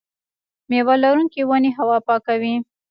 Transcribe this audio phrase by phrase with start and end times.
[0.69, 2.55] میوه لرونکې ونې هوا پاکوي.